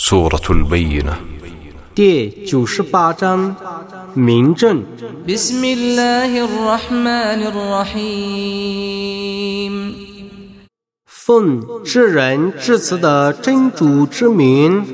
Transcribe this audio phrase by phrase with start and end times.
[0.00, 1.16] سورة البينة
[1.94, 3.56] 第九十八章
[4.14, 4.84] 明证。
[5.26, 7.42] بسم الله الرحمن
[7.96, 8.74] الرحيم
[11.06, 14.84] 奉至仁至慈的真主之名，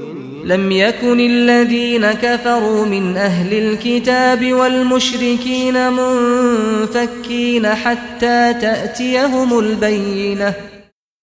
[0.44, 10.54] لم يكن الذين كفروا من أهل الكتاب والمشركين منفكين حتى تأتيهم البينة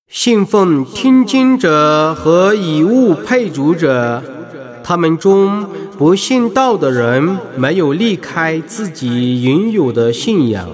[0.08, 4.22] 信奉听经者和以物配主者
[4.84, 5.66] 他们中
[5.98, 10.68] 不信道的人没有离开自己原有的信仰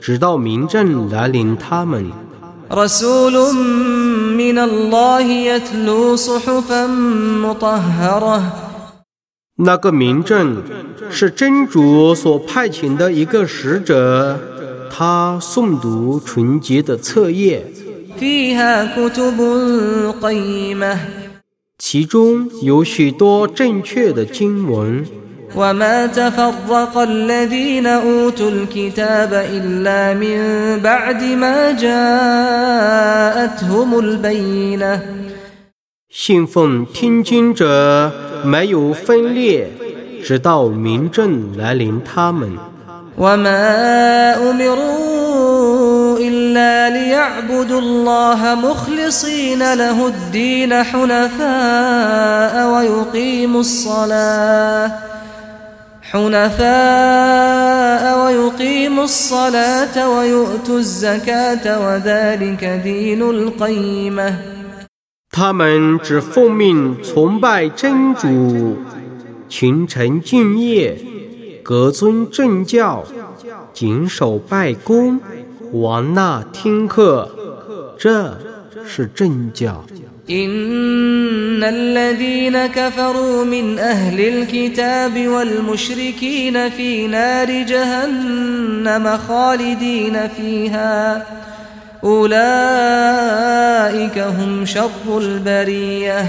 [0.00, 2.10] 直到明证来临他们。
[9.56, 10.62] 那个明证
[11.10, 14.38] 是真主所派遣的一个使者
[14.90, 17.66] 他诵读纯洁的册页。
[21.77, 25.05] 其中有许多正确的经文。
[25.55, 30.37] وما تفرق الذين أوتوا الكتاب إلا من
[30.83, 33.49] بعد ما جاءتهم
[33.99, 34.99] البينة
[36.09, 38.11] 信奉听经者
[38.43, 39.67] 没有分裂，
[40.23, 42.57] 直到明证来临他们。
[43.17, 45.68] وما أمروا
[46.19, 54.91] إلا ليعبدوا الله مخلصين له الدين حنفاء ويقيموا الصلاة
[56.11, 64.33] حنفاء ويقيموا الصلاة ويؤتوا الزكاة وذلك دين القيمة
[65.31, 68.77] 他们只奉命崇拜真主，
[69.49, 70.97] 勤诚敬业，
[71.61, 73.03] 各遵正教，
[73.73, 75.19] 谨守拜功，
[75.71, 77.29] 王纳听课，
[77.97, 78.37] 这
[78.85, 79.85] 是正教。
[80.27, 91.25] إن الذين كفروا من أهل الكتاب والمشركين في نار جهنم خالدين فيها
[92.03, 96.25] أولئك هم شر البرية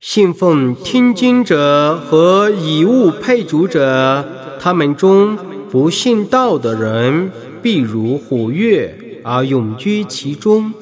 [0.00, 4.24] 信奉听经者和以物配主者，
[4.58, 5.36] 他们中
[5.70, 7.30] 不信道的人，
[7.62, 10.72] 必如火跃而永居其中。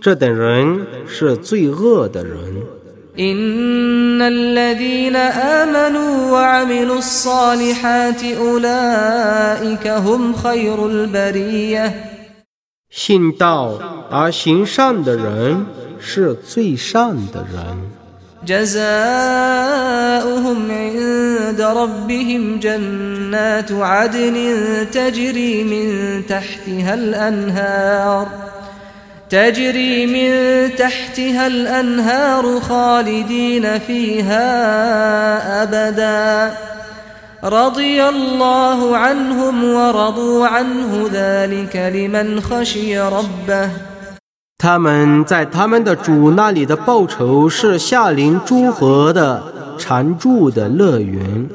[0.00, 2.80] 这等人是最恶的人。
[3.18, 11.92] إن الذين آمنوا وعملوا الصالحات أولئك هم خير البرية
[12.90, 13.78] 信道
[14.10, 15.66] 而行善的人
[16.00, 18.00] 是最善的人。
[18.46, 18.70] جزاؤهم
[20.70, 22.58] عند ربهم
[23.24, 24.36] جنات عدن
[24.92, 28.28] تجري من تحتها الأنهار
[29.30, 30.30] تجري من
[30.76, 34.42] تحتها الأنهار خالدين فيها
[35.62, 36.54] أبدا
[37.44, 43.70] رضي الله عنهم ورضوا عنه ذلك لمن خشي ربه
[44.62, 49.42] 他们在他们的主那里的报酬是下临诸河的
[49.78, 51.48] 常住的乐园，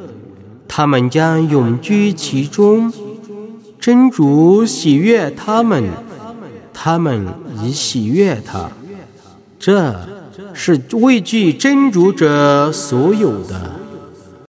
[0.72, 2.92] 他们将永居其中。
[3.80, 5.90] 真主喜悦他们，
[6.72, 7.26] 他们
[7.60, 8.70] 已喜悦他。
[9.58, 9.96] 这
[10.54, 13.79] 是畏惧真主者所有的。